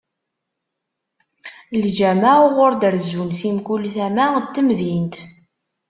Ljameɛ 1.85 2.33
uɣur 2.45 2.73
d-rezzun 2.75 3.31
si 3.39 3.49
mkul 3.57 3.83
tama 3.95 4.25
n 4.43 4.45
temdint. 4.53 5.15